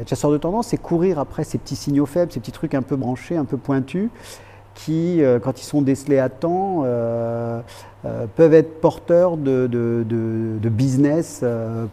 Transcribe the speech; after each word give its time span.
être 0.00 0.08
chasseur 0.08 0.30
de 0.30 0.38
tendance, 0.38 0.68
c'est 0.68 0.76
courir 0.76 1.18
après 1.18 1.44
ces 1.44 1.58
petits 1.58 1.76
signaux 1.76 2.06
faibles, 2.06 2.32
ces 2.32 2.40
petits 2.40 2.52
trucs 2.52 2.74
un 2.74 2.82
peu 2.82 2.96
branchés, 2.96 3.36
un 3.36 3.44
peu 3.44 3.56
pointus, 3.56 4.10
qui, 4.74 5.22
euh, 5.22 5.38
quand 5.38 5.60
ils 5.60 5.64
sont 5.64 5.82
décelés 5.82 6.18
à 6.18 6.28
temps, 6.28 6.82
euh, 6.84 7.60
euh, 8.04 8.26
peuvent 8.34 8.54
être 8.54 8.80
porteurs 8.80 9.36
de, 9.36 9.68
business 10.64 11.44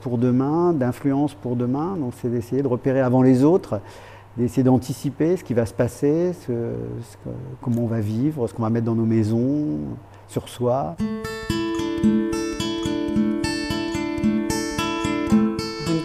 pour 0.02 0.18
demain, 0.18 0.74
d'influence 0.74 1.34
pour 1.34 1.56
demain. 1.56 1.98
Donc 1.98 2.14
c'est 2.22 2.30
d'essayer 2.30 2.62
de 2.62 2.68
repérer 2.68 3.02
avant 3.02 3.22
les 3.22 3.44
autres, 3.44 3.82
d'essayer 4.38 4.64
d'anticiper 4.64 5.36
ce 5.36 5.44
qui 5.44 5.54
va 5.54 5.66
se 5.66 5.74
passer, 5.74 6.32
comment 7.62 7.82
on 7.82 7.88
va 7.88 8.00
vivre, 8.00 8.48
ce 8.48 8.54
qu'on 8.54 8.64
va 8.64 8.70
mettre 8.70 8.86
dans 8.86 8.96
nos 8.96 9.06
maisons, 9.06 9.80
sur 10.28 10.48
soi. 10.48 10.96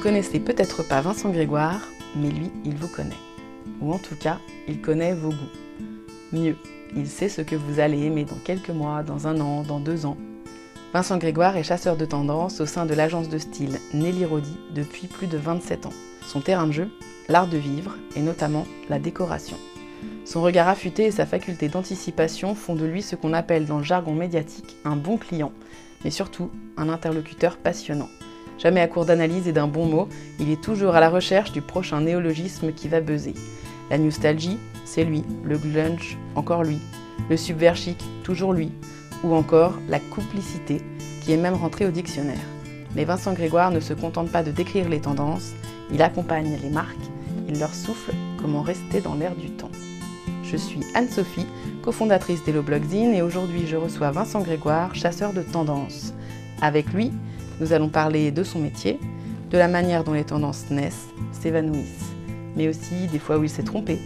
Connaissez 0.03 0.41
peut-être 0.41 0.82
pas 0.82 1.00
Vincent 1.00 1.30
Grégoire, 1.30 1.80
mais 2.16 2.29
lui, 2.29 2.51
il 2.64 2.75
vous 2.75 2.89
connaît. 2.89 3.14
Ou 3.80 3.93
en 3.93 3.98
tout 3.98 4.16
cas, 4.16 4.41
il 4.66 4.80
connaît 4.80 5.15
vos 5.15 5.29
goûts. 5.29 5.37
Mieux, 6.33 6.56
il 6.97 7.06
sait 7.06 7.29
ce 7.29 7.41
que 7.41 7.55
vous 7.55 7.79
allez 7.79 8.02
aimer 8.02 8.24
dans 8.24 8.38
quelques 8.45 8.70
mois, 8.70 9.05
dans 9.05 9.29
un 9.29 9.41
an, 9.41 9.62
dans 9.62 9.79
deux 9.79 10.05
ans. 10.05 10.16
Vincent 10.93 11.19
Grégoire 11.19 11.57
est 11.57 11.62
chasseur 11.62 11.96
de 11.96 12.05
tendance 12.05 12.60
au 12.60 12.66
sein 12.66 12.84
de 12.84 12.95
l'agence 12.95 13.29
de 13.29 13.38
style 13.38 13.79
Nelly 13.95 14.24
Rodi 14.24 14.57
depuis 14.74 15.07
plus 15.07 15.29
de 15.29 15.38
27 15.38 15.87
ans. 15.87 15.95
Son 16.27 16.41
terrain 16.41 16.66
de 16.66 16.73
jeu, 16.73 16.91
l'art 17.29 17.46
de 17.46 17.59
vivre 17.59 17.96
et 18.16 18.23
notamment 18.23 18.66
la 18.91 18.98
décoration. 18.98 19.57
Son 20.24 20.43
regard 20.43 20.66
affûté 20.66 21.05
et 21.05 21.12
sa 21.12 21.27
faculté 21.27 21.69
d'anticipation 21.69 22.57
font 22.57 22.74
de 22.74 22.87
lui 22.87 23.02
ce 23.02 23.15
qu'on 23.15 23.32
appelle 23.32 23.66
dans 23.66 23.79
le 23.79 23.84
jargon 23.84 24.15
médiatique 24.15 24.77
un 24.84 24.96
bon 24.96 25.16
client, 25.16 25.52
mais 26.05 26.10
surtout 26.10 26.51
un 26.77 26.88
interlocuteur 26.88 27.57
passionnant. 27.57 28.09
Jamais 28.59 28.80
à 28.80 28.88
court 28.88 29.05
d'analyse 29.05 29.48
et 29.48 29.52
d'un 29.52 29.66
bon 29.66 29.87
mot, 29.87 30.09
il 30.38 30.51
est 30.51 30.60
toujours 30.60 30.95
à 30.95 31.01
la 31.01 31.10
recherche 31.10 31.52
du 31.52 31.62
prochain 31.62 32.01
néologisme 32.01 32.73
qui 32.73 32.88
va 32.88 33.01
buzzer. 33.01 33.34
La 33.91 33.98
nostalgie, 33.98 34.59
c'est 34.84 35.05
lui. 35.05 35.24
Le 35.45 35.59
glunch, 35.59 36.16
encore 36.35 36.63
lui. 36.65 36.79
Le 37.29 37.37
subvers 37.37 37.76
chic, 37.76 38.02
toujours 38.23 38.52
lui. 38.52 38.71
Ou 39.24 39.35
encore 39.35 39.74
la 39.88 39.99
complicité, 39.99 40.80
qui 41.23 41.32
est 41.32 41.37
même 41.37 41.54
rentrée 41.54 41.87
au 41.87 41.91
dictionnaire. 41.91 42.41
Mais 42.95 43.04
Vincent 43.04 43.32
Grégoire 43.32 43.71
ne 43.71 43.80
se 43.80 43.95
contente 43.95 44.30
pas 44.30 44.43
de 44.43 44.51
décrire 44.51 44.88
les 44.88 45.01
tendances, 45.01 45.52
il 45.93 46.02
accompagne 46.02 46.59
les 46.63 46.71
marques, 46.71 46.96
il 47.48 47.59
leur 47.59 47.74
souffle 47.74 48.13
comment 48.41 48.63
rester 48.63 49.01
dans 49.01 49.15
l'air 49.15 49.35
du 49.35 49.51
temps. 49.51 49.71
Je 50.43 50.57
suis 50.57 50.80
Anne-Sophie, 50.95 51.46
cofondatrice 51.82 52.45
d'Hello 52.45 52.63
Blogzine 52.63 53.15
et 53.15 53.23
aujourd'hui 53.23 53.66
je 53.66 53.76
reçois 53.76 54.10
Vincent 54.10 54.43
Grégoire, 54.43 54.95
chasseur 54.95 55.32
de 55.32 55.43
tendances. 55.43 56.13
Avec 56.60 56.93
lui, 56.93 57.10
nous 57.63 57.73
allons 57.73 57.88
parler 57.88 58.32
de 58.32 58.43
son 58.43 58.59
métier, 58.59 58.99
de 59.51 59.57
la 59.57 59.68
manière 59.68 60.05
dont 60.05 60.13
les 60.13 60.24
tendances 60.24 60.68
naissent, 60.71 61.07
s'évanouissent 61.30 62.13
mais 62.57 62.69
aussi 62.69 63.07
des 63.10 63.19
fois 63.19 63.38
où 63.38 63.45
il 63.45 63.51
s'est 63.51 63.63
trompé, 63.63 63.99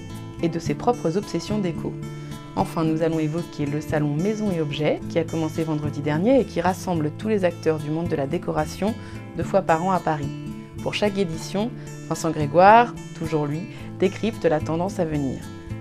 et 0.43 0.49
de 0.49 0.59
ses 0.59 0.75
propres 0.75 1.17
obsessions 1.17 1.59
déco. 1.59 1.93
Enfin, 2.55 2.85
nous 2.85 3.03
allons 3.03 3.19
évoquer 3.19 3.67
le 3.67 3.81
salon 3.81 4.15
Maison 4.15 4.51
et 4.51 4.61
Objets 4.61 5.01
qui 5.11 5.19
a 5.19 5.25
commencé 5.25 5.63
vendredi 5.63 6.01
dernier 6.01 6.41
et 6.41 6.45
qui 6.45 6.61
rassemble 6.61 7.11
tous 7.19 7.29
les 7.29 7.45
acteurs 7.45 7.79
du 7.79 7.91
monde 7.91 8.09
de 8.09 8.17
la 8.17 8.27
décoration 8.27 8.95
deux 9.37 9.43
fois 9.43 9.63
par 9.63 9.85
an 9.85 9.91
à 9.91 10.01
Paris. 10.01 10.31
Pour 10.83 10.95
chaque 10.95 11.19
édition, 11.19 11.71
Vincent 12.09 12.31
Grégoire, 12.31 12.95
toujours 13.19 13.47
lui, 13.47 13.63
décrypte 13.99 14.45
la 14.45 14.61
tendance 14.61 14.99
à 15.01 15.05
venir. 15.05 15.41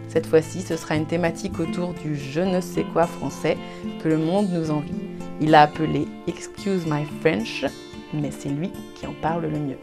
Cette 0.10 0.26
fois-ci, 0.26 0.62
ce 0.62 0.76
sera 0.76 0.96
une 0.96 1.06
thématique 1.06 1.60
autour 1.60 1.94
du 1.94 2.16
je 2.16 2.42
ne 2.42 2.62
sais 2.62 2.84
quoi 2.84 3.06
français 3.06 3.58
que 4.02 4.10
le 4.10 4.18
monde 4.18 4.50
nous 4.52 4.72
envie. 4.72 4.92
Il 5.42 5.54
a 5.54 5.64
appelé 5.64 6.08
Excuse 6.28 6.86
My 6.86 7.06
French, 7.20 7.66
mais 8.14 8.32
c'est 8.32 8.50
lui 8.50 8.72
qui 8.96 9.06
en 9.06 9.14
parle 9.22 9.48
le 9.48 9.60
mieux. 9.60 9.80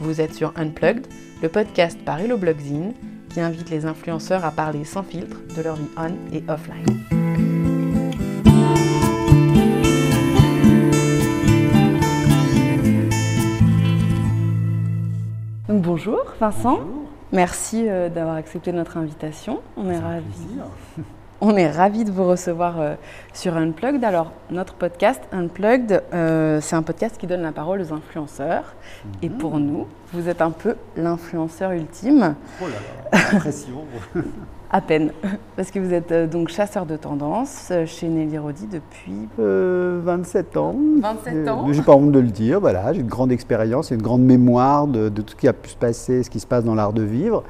Vous 0.00 0.20
êtes 0.20 0.34
sur 0.34 0.52
Unplugged, 0.56 1.06
le 1.42 1.48
podcast 1.48 1.98
par 2.04 2.20
Hello 2.20 2.38
Blogzine 2.38 2.94
qui 3.28 3.40
invite 3.40 3.70
les 3.70 3.86
influenceurs 3.86 4.44
à 4.44 4.50
parler 4.50 4.84
sans 4.84 5.02
filtre 5.02 5.36
de 5.56 5.62
leur 5.62 5.76
vie 5.76 5.88
on 5.96 6.34
et 6.34 6.42
offline. 6.48 6.86
Donc 15.68 15.82
bonjour 15.82 16.20
Vincent, 16.40 16.80
merci 17.32 17.88
euh, 17.88 18.08
d'avoir 18.08 18.36
accepté 18.36 18.72
notre 18.72 18.96
invitation. 18.96 19.60
On 19.76 19.88
est 19.88 19.98
ravis. 19.98 20.58
On 21.44 21.56
est 21.56 21.68
ravis 21.68 22.04
de 22.04 22.12
vous 22.12 22.24
recevoir 22.24 22.80
euh, 22.80 22.94
sur 23.34 23.56
Unplugged. 23.56 24.04
Alors, 24.04 24.30
notre 24.52 24.74
podcast 24.74 25.20
Unplugged, 25.32 26.04
euh, 26.14 26.60
c'est 26.60 26.76
un 26.76 26.82
podcast 26.82 27.18
qui 27.18 27.26
donne 27.26 27.42
la 27.42 27.50
parole 27.50 27.80
aux 27.80 27.92
influenceurs. 27.92 28.76
Et 29.22 29.28
mhm. 29.28 29.38
pour 29.38 29.58
nous, 29.58 29.88
vous 30.12 30.28
êtes 30.28 30.40
un 30.40 30.52
peu 30.52 30.76
l'influenceur 30.96 31.72
ultime. 31.72 32.36
Oh 32.62 32.66
là 32.66 33.18
là, 33.18 33.18
impression 33.32 33.78
À 34.70 34.80
peine, 34.80 35.10
parce 35.56 35.72
que 35.72 35.80
vous 35.80 35.92
êtes 35.92 36.12
euh, 36.12 36.28
donc 36.28 36.48
chasseur 36.48 36.86
de 36.86 36.96
tendance 36.96 37.72
chez 37.86 38.06
Nelly 38.06 38.38
Rodi 38.38 38.68
depuis 38.68 39.28
27 39.36 40.56
ans. 40.56 40.76
27 41.00 41.48
ans. 41.48 41.72
J'ai 41.72 41.82
pas 41.82 41.96
honte 41.96 42.12
de 42.12 42.20
le 42.20 42.30
dire. 42.30 42.60
Voilà, 42.60 42.92
j'ai 42.92 43.00
une 43.00 43.08
grande 43.08 43.32
expérience 43.32 43.90
et 43.90 43.96
une 43.96 44.02
grande 44.02 44.22
mémoire 44.22 44.86
de, 44.86 45.08
de, 45.08 45.22
tout 45.22 45.32
ce 45.32 45.36
qui 45.36 45.48
a 45.48 45.52
pu 45.52 45.70
se 45.70 45.76
passer, 45.76 46.22
ce 46.22 46.30
qui 46.30 46.38
se 46.38 46.46
passe 46.46 46.62
dans 46.62 46.76
l'art 46.76 46.92
de 46.92 47.02
vivre. 47.02 47.42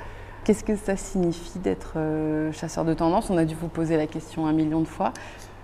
Qu'est-ce 0.44 0.64
que 0.64 0.74
ça 0.74 0.96
signifie 0.96 1.60
d'être 1.60 1.92
euh, 1.96 2.50
chasseur 2.50 2.84
de 2.84 2.94
tendance? 2.94 3.30
On 3.30 3.36
a 3.36 3.44
dû 3.44 3.54
vous 3.54 3.68
poser 3.68 3.96
la 3.96 4.08
question 4.08 4.48
un 4.48 4.52
million 4.52 4.80
de 4.80 4.88
fois. 4.88 5.12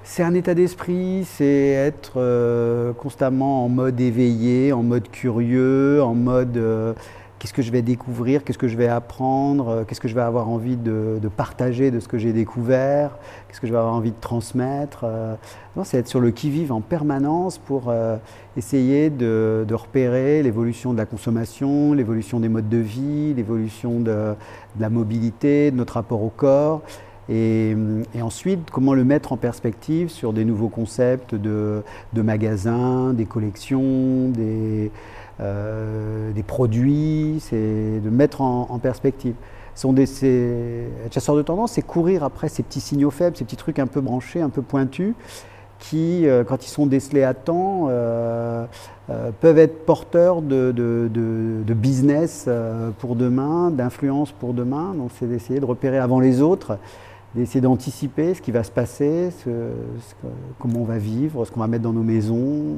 C'est 0.05 0.23
un 0.23 0.35
état 0.35 0.55
d'esprit, 0.55 1.27
c'est 1.29 1.71
être 1.71 2.13
euh, 2.17 2.93
constamment 2.93 3.65
en 3.65 3.69
mode 3.69 4.01
éveillé, 4.01 4.73
en 4.73 4.85
mode 4.85 5.09
curieux, 5.11 6.01
en 6.01 6.15
mode 6.15 6.57
euh, 6.57 6.95
qu'est-ce 7.39 7.53
que 7.53 7.63
je 7.63 7.71
vais 7.71 7.83
découvrir, 7.83 8.45
qu'est-ce 8.45 8.59
que 8.59 8.69
je 8.69 8.77
vais 8.77 8.89
apprendre, 8.89 9.69
euh, 9.69 9.85
qu'est-ce 9.85 10.01
que 10.01 10.09
je 10.09 10.15
vais 10.15 10.21
avoir 10.21 10.49
envie 10.49 10.77
de, 10.77 11.21
partager 11.37 11.91
de 11.91 12.01
ce 12.01 12.09
que 12.09 12.19
j'ai 12.19 12.33
découvert, 12.33 13.17
qu'est-ce 13.47 13.61
que 13.61 13.67
je 13.67 13.73
vais 13.73 13.79
avoir 13.79 13.95
envie 13.95 14.11
de 14.11 14.21
transmettre? 14.21 15.03
Euh. 15.05 15.35
c'est 15.85 15.99
être 15.99 16.09
sur 16.09 16.21
le 16.21 16.31
qui-vive 16.31 16.73
en 16.73 16.81
permanence 16.81 17.59
pour 17.59 17.85
euh, 17.89 18.17
essayer 18.57 19.11
de, 19.11 19.67
repérer 19.71 20.43
l'évolution 20.43 20.93
de 20.93 20.99
la 20.99 21.07
consommation, 21.07 21.93
l'évolution 21.93 22.41
des 22.41 22.49
modes 22.49 22.69
de 22.69 22.79
vie, 22.79 23.35
l'évolution 23.35 24.01
de, 24.01 24.35
la 24.81 24.91
mobilité, 24.91 25.71
de 25.71 25.77
notre 25.77 25.95
rapport 25.95 26.23
au 26.23 26.31
corps. 26.31 26.83
Et, 27.31 27.77
ensuite, 28.23 28.71
comment 28.71 28.95
le 28.95 29.05
mettre 29.05 29.33
en 29.33 29.37
perspective 29.37 30.09
sur 30.09 30.33
des 30.33 30.47
nouveaux 30.47 30.71
concepts 30.71 31.35
de, 31.35 31.83
de 32.15 32.23
magasins, 32.23 33.13
des 33.13 33.27
collections, 33.27 34.31
des, 34.31 34.91
euh, 35.41 36.33
des 36.33 36.43
produits, 36.43 37.37
c'est 37.41 38.01
de 38.01 38.11
mettre 38.11 38.41
en, 38.41 38.79
perspective. 38.79 39.35
Sont 39.75 39.93
des, 39.93 40.09
être 41.07 41.13
chasseur 41.13 41.37
de 41.37 41.43
tendance, 41.43 41.73
c'est 41.73 41.83
courir 41.83 42.25
après 42.25 42.49
ces 42.49 42.65
petits 42.65 42.81
signaux 42.81 43.11
faibles, 43.11 43.37
ces 43.37 43.45
petits 43.45 43.57
trucs 43.57 43.79
un 43.79 43.87
peu 43.87 44.01
branchés, 44.01 44.41
un 44.41 44.49
peu 44.49 44.63
pointus, 44.63 45.15
qui, 45.79 46.27
euh, 46.27 46.43
quand 46.43 46.67
ils 46.67 46.69
sont 46.69 46.87
décelés 46.87 47.23
à 47.23 47.35
temps, 47.35 47.87
euh, 47.89 48.67
peuvent 49.41 49.59
être 49.59 49.87
porteurs 49.87 50.43
de, 50.43 50.73
business 51.69 52.49
pour 52.99 53.15
demain, 53.15 53.71
d'influence 53.71 54.33
pour 54.33 54.55
demain. 54.55 54.95
Donc 54.97 55.11
c'est 55.19 55.27
d'essayer 55.27 55.61
de 55.61 55.65
repérer 55.65 55.99
avant 55.99 56.19
les 56.19 56.43
autres, 56.43 56.79
d'essayer 57.37 57.61
d'anticiper 57.61 58.35
ce 58.35 58.43
qui 58.43 58.51
va 58.51 58.65
se 58.65 58.73
passer, 58.73 59.31
comment 60.59 60.81
on 60.81 60.85
va 60.85 60.99
vivre, 60.99 61.45
ce 61.45 61.53
qu'on 61.53 61.61
va 61.61 61.69
mettre 61.69 61.85
dans 61.85 61.93
nos 61.93 62.03
maisons, 62.03 62.75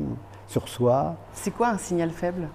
sur 0.51 0.69
soi. 0.69 1.15
C'est 1.33 1.53
quoi 1.53 1.69
un 1.69 1.79
signal 1.79 2.11
faible? 2.11 2.49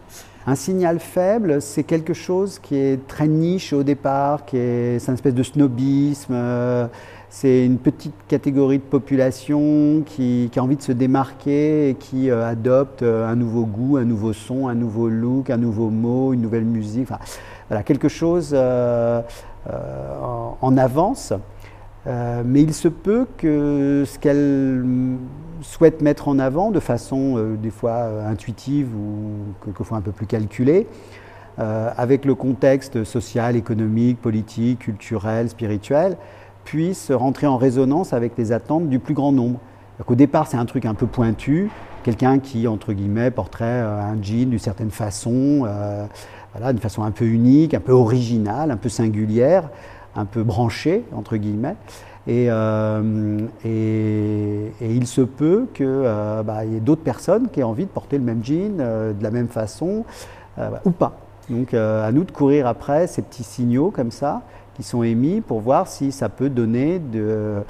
Un 0.45 0.55
signal 0.55 0.99
faible, 0.99 1.61
c'est 1.61 1.83
quelque 1.83 2.13
chose 2.13 2.59
qui 2.59 2.75
est 2.75 3.07
très 3.07 3.27
niche 3.27 3.71
au 3.71 3.83
départ, 3.83 4.45
qui 4.45 4.57
est, 4.57 4.99
c'est 4.99 5.07
une 5.07 5.15
espèce 5.15 5.33
de 5.33 5.43
snobisme. 5.43 6.33
Euh, 6.33 6.87
c'est 7.29 7.65
une 7.65 7.77
petite 7.77 8.13
catégorie 8.27 8.77
de 8.77 8.83
population 8.83 10.03
qui, 10.05 10.51
a 10.55 10.59
envie 10.59 10.75
de 10.75 10.81
se 10.81 10.91
démarquer 10.91 11.89
et 11.89 11.95
qui 11.95 12.29
euh, 12.29 12.45
adopte 12.45 13.01
euh, 13.01 13.27
un 13.27 13.35
nouveau 13.35 13.65
goût, 13.65 13.97
un 13.97 14.03
nouveau 14.03 14.33
son, 14.33 14.67
un 14.67 14.75
nouveau 14.75 15.07
look, 15.07 15.49
un 15.49 15.57
nouveau 15.57 15.89
mot, 15.89 16.33
une 16.33 16.41
nouvelle 16.41 16.65
musique. 16.65 17.07
voilà, 17.69 17.83
quelque 17.83 18.09
chose 18.09 18.53
en, 18.53 19.23
avance. 20.77 21.33
mais 22.05 22.61
il 22.61 22.73
se 22.73 22.89
peut 22.89 23.25
que 23.37 24.03
ce 24.05 24.19
qu'elle 24.19 24.83
souhaite 25.65 26.01
mettre 26.01 26.27
en 26.27 26.39
avant 26.39 26.71
de 26.71 26.79
façon 26.79 27.35
euh, 27.37 27.55
des 27.55 27.69
fois 27.69 27.91
euh, 27.91 28.29
intuitive 28.29 28.87
ou 28.95 29.53
quelquefois 29.63 29.97
un 29.97 30.01
peu 30.01 30.11
plus 30.11 30.25
calculée, 30.25 30.87
euh, 31.59 31.89
avec 31.97 32.25
le 32.25 32.35
contexte 32.35 33.03
social, 33.03 33.55
économique, 33.55 34.21
politique, 34.21 34.79
culturel, 34.79 35.49
spirituel, 35.49 36.17
puisse 36.63 37.11
rentrer 37.11 37.47
en 37.47 37.57
résonance 37.57 38.13
avec 38.13 38.37
les 38.37 38.51
attentes 38.51 38.89
du 38.89 38.99
plus 38.99 39.13
grand 39.13 39.31
nombre. 39.31 39.59
Au 40.07 40.15
départ, 40.15 40.47
c'est 40.47 40.57
un 40.57 40.65
truc 40.65 40.85
un 40.85 40.93
peu 40.93 41.07
pointu, 41.07 41.69
quelqu'un 42.03 42.39
qui, 42.39 42.67
entre 42.67 42.91
guillemets, 42.91 43.31
porterait 43.31 43.79
un 43.81 44.21
jean 44.21 44.49
d'une 44.49 44.59
certaine 44.59 44.91
façon, 44.91 45.59
voilà, 46.53 46.73
d'une 46.73 46.81
façon 46.81 47.03
un 47.03 47.11
peu 47.11 47.25
unique, 47.25 47.73
un 47.73 47.79
peu 47.79 47.93
originale, 47.93 48.71
un 48.71 48.77
peu 48.77 48.89
singulière, 48.89 49.69
un 50.15 50.25
peu 50.25 50.43
branchée, 50.43 51.05
entre 51.15 51.37
guillemets. 51.37 51.75
Euh, 52.27 53.39
et, 53.63 54.71
il 54.81 55.07
se 55.07 55.21
peut 55.21 55.67
qu'il 55.73 55.85
euh, 55.87 56.43
bah, 56.43 56.65
y 56.65 56.75
ait 56.75 56.79
d'autres 56.79 57.03
personnes 57.03 57.49
qui 57.49 57.59
aient 57.59 57.63
envie 57.63 57.85
de 57.85 57.89
porter 57.89 58.17
le 58.17 58.23
même 58.23 58.43
jean 58.43 58.79
euh, 58.79 59.13
de 59.13 59.23
la 59.23 59.31
même 59.31 59.47
façon 59.47 60.05
ou 60.85 60.91
pas. 60.91 61.13
Donc 61.49 61.73
à 61.73 62.11
nous 62.11 62.23
de 62.23 62.31
courir 62.31 62.65
après 62.65 63.07
ces 63.07 63.21
petits 63.21 63.43
signaux 63.43 63.91
comme 63.91 64.09
ça 64.09 64.41
qui 64.73 64.83
sont 64.83 65.03
émis 65.03 65.41
pour 65.41 65.59
voir 65.59 65.87
si 65.87 66.13
ça 66.13 66.29
peut 66.29 66.49
donner 66.49 66.97
de, 66.97 67.61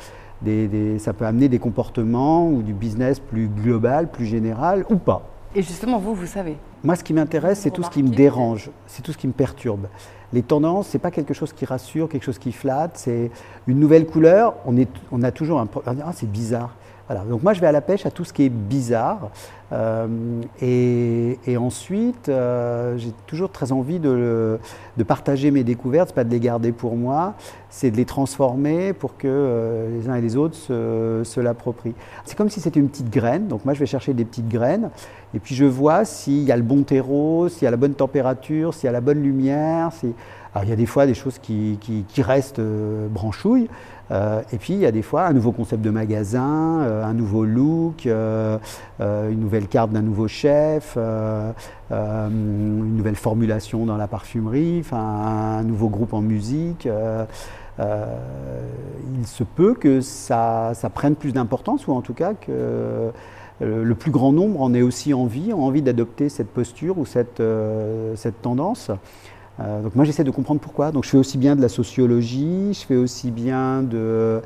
des, 0.44 1.00
ça 1.00 1.14
peut 1.14 1.26
amener 1.26 1.50
des 1.50 1.58
comportements 1.58 2.48
ou 2.48 2.62
du 2.62 2.74
business 2.74 3.20
plus 3.20 3.48
global, 3.48 4.08
plus 4.08 4.28
général 4.28 4.86
ou 4.90 4.98
pas. 4.98 5.24
Et 5.58 5.62
justement, 5.62 6.00
vous, 6.00 6.14
vous 6.14 6.26
savez 6.26 6.58
Moi, 6.84 6.98
ce 6.98 7.04
qui 7.04 7.14
m'intéresse, 7.14 7.60
c'est 7.60 7.72
tout 7.72 7.82
ce 7.82 7.90
qui 7.90 8.04
me 8.04 8.10
dérange, 8.10 8.70
c'est 8.88 9.02
tout 9.02 9.14
ce 9.14 9.18
qui 9.18 9.26
me 9.26 9.32
perturbe. 9.32 9.88
Les 10.34 10.44
tendances, 10.44 10.88
c'est 10.88 11.00
pas 11.00 11.12
quelque 11.12 11.34
chose 11.34 11.54
qui 11.54 11.64
rassure, 11.64 12.10
quelque 12.10 12.24
chose 12.24 12.40
qui 12.40 12.52
flatte, 12.52 12.98
c'est 12.98 13.32
une 13.66 13.80
nouvelle 13.80 14.06
couleur. 14.06 14.56
On, 14.66 14.76
est, 14.76 14.90
on 15.14 15.24
a 15.24 15.32
toujours 15.32 15.62
un. 15.62 15.68
Ah, 15.86 16.12
c'est 16.14 16.30
bizarre. 16.30 16.76
Voilà. 17.08 17.24
Donc 17.24 17.42
moi, 17.42 17.54
je 17.54 17.62
vais 17.62 17.68
à 17.68 17.72
la 17.72 17.82
pêche 17.82 18.06
à 18.06 18.12
tout 18.12 18.26
ce 18.26 18.34
qui 18.34 18.44
est 18.44 18.50
bizarre. 18.50 19.30
Euh, 19.72 20.42
et, 20.62 21.58
ensuite, 21.58 22.30
euh, 22.30 22.98
j'ai 22.98 23.12
toujours 23.26 23.52
très 23.52 23.72
envie 23.72 24.00
de, 24.00 24.60
partager 25.08 25.52
mes 25.52 25.64
découvertes, 25.64 26.14
pas 26.14 26.24
de 26.24 26.30
les 26.30 26.40
garder 26.40 26.72
pour 26.72 26.96
moi, 26.96 27.36
c'est 27.70 27.92
de 27.92 27.98
les 27.98 28.06
transformer 28.06 28.94
pour 28.94 29.18
que 29.18 29.28
euh, 29.28 29.98
les 29.98 30.10
uns 30.10 30.16
et 30.16 30.22
les 30.22 30.36
autres 30.36 30.56
se, 30.56 31.40
l'approprient. 31.40 31.96
C'est 32.26 32.38
comme 32.38 32.50
si 32.50 32.62
c'était 32.62 32.80
une 32.80 32.90
petite 32.90 33.10
graine, 33.10 33.48
donc 33.48 33.66
moi 33.66 33.74
je 33.74 33.80
vais 33.80 33.86
chercher 33.86 34.14
des 34.14 34.26
petites 34.26 34.48
graines, 34.48 34.90
et 35.36 35.40
puis 35.40 35.54
je 35.54 35.66
vois 35.66 36.06
s'il 36.06 36.44
y 36.44 36.52
a 36.52 36.56
le 36.56 36.64
bon 36.64 36.84
terreau, 36.84 37.50
s'il 37.50 37.64
y 37.64 37.68
a 37.68 37.72
la 37.72 37.78
bonne 37.78 37.94
température, 37.94 38.74
s'il 38.74 38.86
y 38.86 38.90
a 38.90 38.94
la 38.94 39.02
bonne 39.02 39.22
lumière. 39.22 39.92
Alors 40.54 40.64
il 40.64 40.70
y 40.70 40.74
a 40.74 40.78
des 40.78 40.86
fois 40.86 41.06
des 41.06 41.14
choses 41.14 41.38
qui, 41.40 41.78
restent 42.18 42.62
branchouilles, 42.62 43.68
euh, 44.12 44.42
et 44.54 44.58
puis 44.58 44.74
il 44.74 44.80
y 44.80 44.86
a 44.86 44.92
des 44.92 45.02
fois 45.02 45.26
un 45.26 45.34
nouveau 45.34 45.52
concept 45.52 45.82
de 45.82 45.90
magasin, 45.90 46.80
euh, 46.82 47.04
un 47.04 47.14
nouveau 47.14 47.44
look, 47.44 48.06
euh, 48.06 48.58
une 49.02 49.42
nouvelle 49.42 49.68
carte 49.68 49.92
d'un 49.92 50.02
nouveau 50.02 50.30
chef, 50.30 50.98
une 51.92 52.96
nouvelle 52.96 53.18
formulation 53.18 53.86
dans 53.86 53.98
la 53.98 54.08
parfumerie, 54.08 54.84
un 54.94 55.64
nouveau 55.64 55.90
groupe 55.90 56.14
en 56.14 56.22
musique. 56.22 56.88
il 57.78 59.28
se 59.28 59.44
peut 59.44 59.74
que 59.74 60.00
ça 60.00 60.72
prenne 60.94 61.16
plus 61.16 61.34
d'importance 61.34 61.88
ou 61.88 61.92
en 61.92 62.02
tout 62.02 62.14
cas 62.14 62.34
que 62.36 63.12
le 63.62 63.96
plus 63.96 64.12
grand 64.12 64.32
nombre 64.32 64.62
en 64.62 64.74
ait 64.74 64.82
aussi 64.82 65.14
envie, 65.14 65.54
envie 65.54 65.82
d'adopter 65.82 66.30
cette 66.30 66.50
posture 66.50 66.98
ou 66.98 67.06
cette, 67.06 67.42
cette 68.16 68.42
tendance. 68.42 68.92
Euh, 69.60 69.82
donc 69.82 69.96
moi 69.96 70.06
j'essaie 70.06 70.24
de 70.24 70.32
comprendre 70.32 70.60
pourquoi. 70.60 70.92
Donc 70.92 71.06
je 71.06 71.10
fais 71.10 71.18
aussi 71.18 71.38
bien 71.38 71.56
de 71.56 71.62
la 71.62 71.70
sociologie, 71.70 72.74
je 72.74 72.86
fais 72.86 72.96
aussi 72.96 73.32
bien 73.32 73.84
de, 73.84 74.42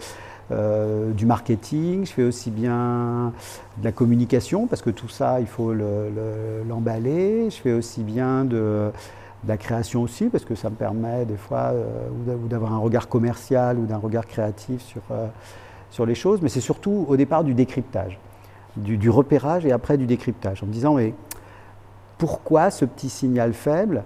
euh, 0.52 1.12
du 1.12 1.26
marketing, 1.26 2.06
je 2.06 2.12
fais 2.12 2.24
aussi 2.24 2.52
bien 2.52 3.34
de 3.78 3.84
la 3.84 3.92
communication 3.92 4.68
parce 4.68 4.82
que 4.82 4.90
tout 4.90 5.10
ça 5.10 5.40
il 5.40 5.48
faut 5.48 5.74
l'emballer. 5.74 7.50
je 7.50 7.56
fais 7.56 7.74
aussi 7.74 8.04
bien 8.04 8.46
de, 8.46 8.92
la 9.48 9.58
création 9.58 10.02
aussi 10.02 10.26
parce 10.26 10.44
que 10.44 10.54
ça 10.54 10.70
me 10.70 10.76
permet 10.76 11.26
des 11.26 11.38
fois 11.38 11.72
euh, 11.74 12.08
d'avoir 12.50 12.74
un 12.74 12.80
regard 12.80 13.08
commercial 13.08 13.80
ou 13.80 13.86
d'un 13.86 13.98
regard 13.98 14.28
créatif 14.28 14.82
sur, 14.82 15.02
sur 15.92 16.06
les 16.06 16.16
choses. 16.16 16.42
Mais 16.42 16.50
c'est 16.50 16.62
surtout 16.62 17.06
au 17.08 17.16
départ 17.16 17.44
du 17.44 17.54
décryptage, 17.54 18.20
du, 18.80 19.10
repérage 19.10 19.66
et 19.66 19.72
après 19.72 19.98
du 19.98 20.06
décryptage 20.06 20.64
en 20.64 20.68
me 20.68 20.72
disant 20.72 20.96
mais 20.96 21.14
pourquoi 22.18 22.70
ce 22.72 22.86
petit 22.86 23.10
signal 23.10 23.54
faible 23.54 24.04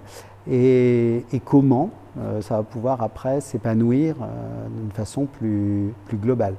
et, 0.50 1.24
comment 1.44 1.90
euh, 2.18 2.40
ça 2.42 2.58
va 2.58 2.62
pouvoir 2.62 3.02
après 3.02 3.40
s'épanouir 3.40 4.16
euh, 4.20 4.68
d'une 4.68 4.92
façon 4.92 5.26
plus, 5.26 5.92
plus 6.06 6.16
globale. 6.16 6.54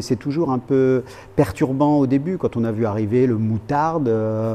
C'est 0.00 0.18
toujours 0.18 0.52
un 0.52 0.60
peu 0.60 1.02
perturbant 1.34 1.98
au 1.98 2.06
début 2.06 2.38
quand 2.38 2.56
on 2.56 2.62
a 2.62 2.70
vu 2.70 2.86
arriver 2.86 3.26
le 3.26 3.36
moutarde. 3.36 4.06
Euh, 4.06 4.54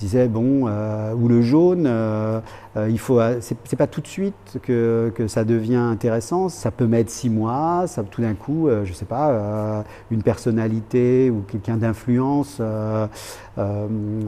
disait 0.00 0.28
bon 0.28 0.64
euh, 0.66 1.12
ou 1.14 1.28
le 1.28 1.42
jaune 1.42 1.84
euh, 1.86 2.40
euh, 2.76 2.88
il 2.88 2.98
faut 2.98 3.20
c'est 3.40 3.76
pas 3.76 3.86
tout 3.86 4.00
de 4.00 4.06
suite 4.06 4.58
que, 4.62 5.12
que, 5.14 5.26
ça 5.26 5.44
devient 5.44 5.74
intéressant. 5.74 6.48
Ça 6.48 6.70
peut 6.70 6.86
mettre 6.86 7.10
six 7.10 7.28
mois 7.28 7.84
ça 7.86 8.02
tout 8.02 8.22
d'un 8.22 8.34
coup 8.34 8.68
je 8.84 8.92
sais 8.92 9.04
pas 9.04 9.84
une 10.10 10.22
personnalité 10.22 11.30
ou 11.30 11.42
quelqu'un 11.46 11.76
d'influence 11.76 12.62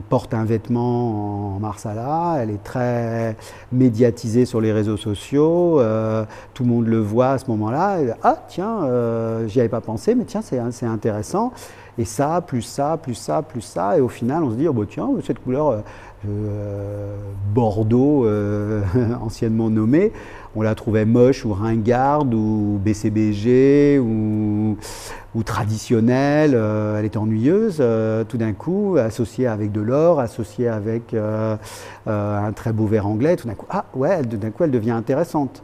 porte 0.09 0.35
un 0.35 0.45
vêtement 0.45 1.57
en 1.57 1.61
marsala 1.61 2.39
elle 2.41 2.51
est 2.51 2.63
très 2.63 3.37
médiatisée 3.71 4.45
sur 4.45 4.61
les 4.61 4.73
réseaux 4.73 4.97
sociaux 4.97 5.81
tout 6.53 6.65
le 6.65 6.69
monde 6.69 6.87
le 6.87 6.99
voit 6.99 7.31
à 7.31 7.39
ce 7.39 7.47
moment 7.47 7.71
là 7.71 7.99
ah 8.23 8.45
tiens 8.49 8.81
j'y 9.47 9.61
avais 9.61 9.69
pas 9.69 9.81
pensé 9.81 10.15
mais 10.15 10.25
tiens 10.25 10.43
c'est 10.43 10.87
intéressant 10.87 11.53
et 11.99 12.05
ça, 12.05 12.43
plus 12.47 12.63
ça, 12.63 12.99
plus 13.01 13.15
ça, 13.15 13.43
plus 13.43 13.61
ça. 13.61 13.99
Et 13.99 14.01
au 14.01 14.09
final, 14.09 14.43
on 14.45 14.51
se 14.51 14.57
dit, 14.57 14.67
oh, 14.67 14.73
bah, 14.73 14.85
tiens, 14.89 15.09
cette 15.25 15.41
couleur 15.41 15.69
euh, 15.69 15.81
euh, 16.27 17.17
Bordeaux, 17.53 18.25
euh, 18.25 18.81
anciennement 19.21 19.69
nommée, 19.69 20.13
on 20.57 20.63
la 20.63 20.75
trouvait 20.75 21.05
moche 21.05 21.45
ou 21.45 21.53
ringarde 21.53 22.33
ou 22.33 22.81
BCBG 22.83 23.99
ou, 23.99 24.77
traditionnelle, 25.45 26.55
elle 26.55 27.05
est 27.05 27.17
ennuyeuse, 27.17 27.83
tout 28.29 28.37
d'un 28.37 28.53
coup, 28.53 28.97
associée 28.99 29.47
avec 29.47 29.73
de 29.73 29.81
l'or, 29.81 30.21
associée 30.21 30.69
avec 30.69 31.15
un 32.07 32.53
très 32.55 32.73
beau 32.75 32.87
verre 32.87 33.07
anglais, 33.07 33.37
tout 33.37 33.49
d'un 33.49 33.55
coup, 33.55 33.67
ah 33.71 33.87
ouais, 33.95 34.23
d'un 34.23 34.51
coup, 34.51 34.65
elle 34.65 34.71
devient 34.71 34.91
intéressante. 34.91 35.63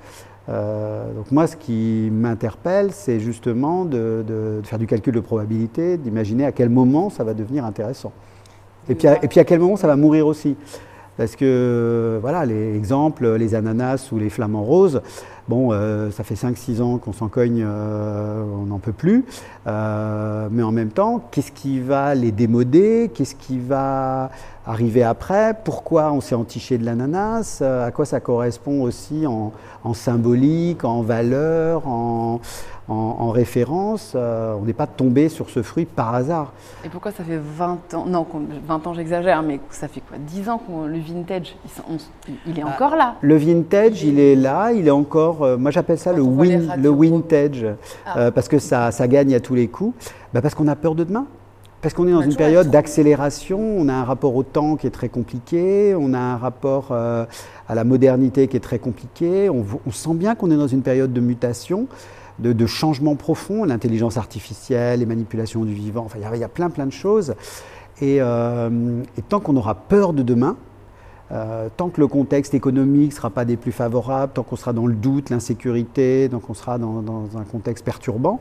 Euh, 0.48 1.12
donc 1.12 1.30
moi, 1.30 1.46
ce 1.46 1.56
qui 1.56 2.08
m'interpelle, 2.10 2.92
c'est 2.92 3.20
justement 3.20 3.84
de, 3.84 4.60
faire 4.64 4.78
du 4.78 4.86
calcul 4.86 5.14
de 5.14 5.20
probabilité, 5.20 5.98
d'imaginer 5.98 6.44
à 6.44 6.52
quel 6.52 6.70
moment 6.70 7.10
ça 7.10 7.24
va 7.24 7.34
devenir 7.34 7.64
intéressant. 7.64 8.12
Et 8.88 8.94
puis, 8.94 9.06
à, 9.06 9.22
et 9.22 9.28
puis 9.28 9.40
à 9.40 9.44
quel 9.44 9.60
moment 9.60 9.76
ça 9.76 9.86
va 9.86 9.96
mourir 9.96 10.26
aussi. 10.26 10.56
Parce 11.18 11.36
que, 11.36 12.18
voilà, 12.22 12.46
les 12.46 12.74
exemples, 12.74 13.28
les 13.36 13.54
ananas 13.54 14.08
ou 14.12 14.18
les 14.18 14.30
flamants 14.30 14.62
roses, 14.62 15.02
bon, 15.48 15.72
euh, 15.72 16.10
ça 16.10 16.24
fait 16.24 16.36
5-6 16.36 16.80
ans 16.80 16.96
qu'on 16.96 17.12
s'en 17.12 17.28
cogne, 17.28 17.62
euh, 17.66 18.42
on 18.58 18.66
n'en 18.66 18.78
peut 18.78 18.92
plus. 18.92 19.26
mais 19.66 20.62
en 20.62 20.72
même 20.72 20.90
temps, 20.90 21.20
qu'est-ce 21.30 21.52
qui 21.52 21.80
va 21.80 22.14
les 22.14 22.32
démoder? 22.32 23.10
Qu'est-ce 23.12 23.34
qui 23.34 23.58
va 23.58 24.30
arriver 24.68 25.02
après, 25.02 25.54
pourquoi 25.64 26.12
on 26.12 26.20
s'est 26.20 26.34
entiché 26.34 26.76
de 26.76 26.84
l'ananas, 26.84 27.60
euh, 27.62 27.86
à 27.86 27.90
quoi 27.90 28.04
ça 28.04 28.20
correspond 28.20 28.82
aussi 28.82 29.24
en, 29.26 29.52
symbolique, 29.94 30.84
en 30.84 31.00
valeur, 31.00 31.88
en, 31.88 32.40
référence. 32.88 34.12
Euh, 34.14 34.54
on 34.60 34.64
n'est 34.64 34.72
pas 34.72 34.86
tombé 34.86 35.28
sur 35.28 35.50
ce 35.50 35.62
fruit 35.62 35.84
par 35.84 36.14
hasard. 36.14 36.52
Et 36.84 36.88
pourquoi 36.88 37.12
ça 37.12 37.24
fait 37.24 37.38
20 37.38 37.94
ans, 37.94 38.06
non 38.06 38.26
20 38.66 38.86
ans 38.86 38.94
j'exagère, 38.94 39.42
mais 39.42 39.60
ça 39.70 39.88
fait 39.88 40.00
quoi 40.00 40.18
10 40.18 40.48
ans 40.48 40.58
que 40.58 40.86
le 40.86 40.98
vintage, 40.98 41.56
il, 42.46 42.58
est 42.58 42.62
ah, 42.62 42.68
encore 42.68 42.96
là 42.96 43.16
Le 43.20 43.36
vintage, 43.36 44.02
il 44.02 44.18
est 44.18 44.34
là, 44.36 44.72
il 44.72 44.88
est 44.88 44.92
encore, 44.92 45.42
euh, 45.42 45.56
moi 45.56 45.70
j'appelle 45.70 45.98
ça 45.98 46.12
le, 46.12 46.22
win, 46.22 46.74
le 46.76 46.90
vintage, 46.90 47.66
ah. 48.06 48.30
parce 48.30 48.48
que 48.48 48.58
ça, 48.58 48.90
ça 48.90 49.06
gagne 49.06 49.34
à 49.34 49.40
tous 49.40 49.54
les 49.54 49.68
coups, 49.68 49.94
bah, 50.32 50.40
parce 50.40 50.54
qu'on 50.54 50.68
a 50.68 50.76
peur 50.76 50.94
de 50.94 51.04
demain. 51.04 51.26
Parce 51.80 51.94
qu'on 51.94 52.08
est 52.08 52.12
dans 52.12 52.22
une 52.22 52.34
période 52.34 52.70
d'accélération, 52.70 53.60
on 53.60 53.88
a 53.88 53.92
un 53.92 54.02
rapport 54.02 54.34
au 54.34 54.42
temps 54.42 54.74
qui 54.74 54.88
est 54.88 54.90
très 54.90 55.08
compliqué, 55.08 55.94
on 55.96 56.12
a 56.12 56.18
un 56.18 56.36
rapport 56.36 56.88
euh, 56.90 57.24
à 57.68 57.76
la 57.76 57.84
modernité 57.84 58.48
qui 58.48 58.56
est 58.56 58.60
très 58.60 58.80
compliqué, 58.80 59.48
on, 59.48 59.64
sent 59.92 60.14
bien 60.14 60.34
qu'on 60.34 60.50
est 60.50 60.56
dans 60.56 60.66
une 60.66 60.82
période 60.82 61.12
de 61.12 61.20
mutation, 61.20 61.86
de, 62.38 62.66
changement 62.66 63.16
profond, 63.16 63.64
l'intelligence 63.64 64.16
artificielle, 64.16 65.00
les 65.00 65.06
manipulations 65.06 65.64
du 65.64 65.74
vivant, 65.74 66.04
enfin 66.04 66.18
il 66.18 66.38
y, 66.38 66.44
a 66.44 66.48
plein 66.48 66.70
plein 66.70 66.86
de 66.86 66.92
choses. 66.92 67.34
Et, 68.00 68.18
euh, 68.20 69.02
tant 69.28 69.40
qu'on 69.40 69.56
aura 69.56 69.74
peur 69.74 70.12
de 70.12 70.22
demain, 70.22 70.56
euh, 71.30 71.68
tant 71.76 71.88
que 71.88 72.00
le 72.00 72.06
contexte 72.06 72.54
économique 72.54 73.10
ne 73.10 73.16
sera 73.16 73.30
pas 73.30 73.44
des 73.44 73.56
plus 73.56 73.72
favorables, 73.72 74.32
tant 74.32 74.42
qu'on 74.42 74.56
sera 74.56 74.72
dans 74.72 74.86
le 74.86 74.94
doute, 74.94 75.30
l'insécurité, 75.30 76.28
tant 76.30 76.38
qu'on 76.38 76.54
sera 76.54 76.78
dans, 76.78 77.02
un 77.36 77.44
contexte 77.44 77.84
perturbant, 77.84 78.40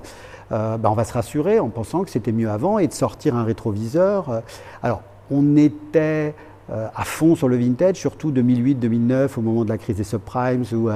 euh, 0.51 0.77
ben, 0.77 0.89
on 0.89 0.94
va 0.94 1.04
se 1.04 1.13
rassurer 1.13 1.60
en 1.60 1.70
pensant 1.70 2.04
que 2.04 2.10
c'était 2.10 2.32
mieux 2.32 2.50
avant 2.50 2.80
et 2.80 2.88
de 2.88 2.94
sortir 2.94 3.36
un 3.36 3.44
rétroviseur. 3.44 4.44
Alors, 4.84 5.01
on 5.32 5.58
était 5.58 6.36
à 6.70 7.06
fond 7.06 7.36
sur 7.36 7.48
le 7.48 7.56
vintage, 7.56 7.96
surtout 7.96 8.30
2008-2009, 8.30 9.38
au 9.38 9.42
moment 9.42 9.63
de 9.63 9.70
la 9.70 9.77
crise 9.77 9.96
des 9.96 10.04
subprimes, 10.04 10.66
où 10.74 10.89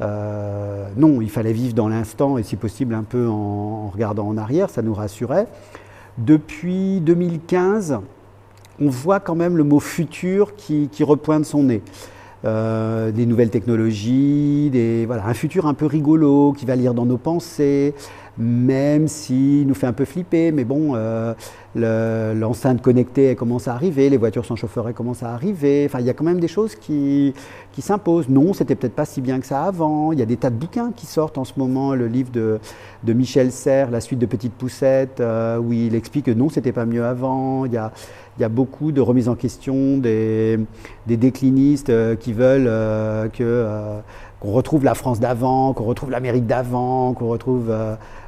non, 0.00 1.20
il 1.20 1.30
fallait 1.30 1.52
vivre 1.52 1.74
dans 1.74 1.88
l'instant 1.88 2.38
et 2.38 2.42
si 2.42 2.56
possible 2.56 2.94
un 2.94 3.02
peu 3.02 3.26
en, 3.28 3.88
regardant 3.88 4.26
en 4.28 4.36
arrière, 4.36 4.70
ça 4.70 4.82
nous 4.82 4.94
rassurait. 4.94 5.46
Depuis 6.18 7.00
2015, 7.00 7.98
on 8.80 8.88
voit 8.88 9.20
quand 9.20 9.34
même 9.34 9.56
le 9.56 9.64
mot 9.64 9.80
futur 9.80 10.54
qui, 10.56 10.88
repointe 11.00 11.44
son 11.44 11.64
nez. 11.64 11.82
des 12.44 13.26
nouvelles 13.26 13.50
technologies, 13.50 14.70
voilà, 15.06 15.26
un 15.26 15.34
futur 15.34 15.66
un 15.66 15.74
peu 15.74 15.86
rigolo 15.86 16.52
qui 16.52 16.66
va 16.66 16.76
lire 16.76 16.94
dans 16.94 17.06
nos 17.06 17.18
pensées, 17.18 17.94
même 18.38 19.08
s'il 19.08 19.66
nous 19.66 19.74
fait 19.74 19.86
un 19.86 19.92
peu 19.92 20.04
flipper. 20.04 20.52
Mais 20.52 20.64
bon, 20.64 20.92
euh, 20.94 21.34
l'enceinte 21.74 22.80
connectée 22.80 23.34
commence 23.34 23.68
à 23.68 23.74
arriver, 23.74 24.08
les 24.08 24.16
voitures 24.16 24.44
sans 24.44 24.56
chauffeur 24.56 24.92
commencent 24.94 25.22
à 25.22 25.32
arriver. 25.32 25.84
Enfin, 25.86 26.00
il 26.00 26.06
y 26.06 26.10
a 26.10 26.14
quand 26.14 26.24
même 26.24 26.40
des 26.40 26.48
choses 26.48 26.74
qui, 26.74 27.34
qui 27.72 27.82
s'imposent. 27.82 28.28
Non, 28.28 28.52
c'était 28.52 28.74
peut-être 28.74 28.94
pas 28.94 29.04
si 29.04 29.20
bien 29.20 29.40
que 29.40 29.46
ça 29.46 29.64
avant. 29.64 30.12
Il 30.12 30.18
y 30.18 30.22
a 30.22 30.26
des 30.26 30.36
tas 30.36 30.50
de 30.50 30.56
bouquins 30.56 30.92
qui 30.94 31.06
sortent 31.06 31.38
en 31.38 31.44
ce 31.44 31.54
moment. 31.56 31.94
Le 31.94 32.06
livre 32.06 32.30
de, 32.30 32.58
de 33.04 33.12
Michel 33.12 33.50
Serres, 33.50 33.90
La 33.90 34.00
suite 34.00 34.18
de 34.18 34.26
Petites 34.26 34.54
Poussettes, 34.54 35.20
euh, 35.20 35.58
où 35.58 35.72
il 35.72 35.94
explique 35.94 36.26
que 36.26 36.30
non, 36.30 36.48
c'était 36.48 36.72
pas 36.72 36.86
mieux 36.86 37.04
avant. 37.04 37.64
Il 37.64 37.72
y 37.72 37.76
a, 37.76 37.92
il 38.38 38.42
y 38.42 38.44
a 38.44 38.48
beaucoup 38.48 38.92
de 38.92 39.00
remises 39.00 39.28
en 39.28 39.34
question 39.34 39.98
des, 39.98 40.60
des 41.06 41.16
déclinistes 41.16 41.90
euh, 41.90 42.14
qui 42.14 42.32
veulent 42.32 42.70
que 43.30 44.00
qu'on 44.40 44.52
retrouve 44.52 44.84
la 44.84 44.94
France 44.94 45.20
d'avant, 45.20 45.72
qu'on 45.72 45.84
retrouve 45.84 46.10
l'Amérique 46.10 46.46
d'avant, 46.46 47.12
qu'on 47.14 47.28
retrouve. 47.28 47.74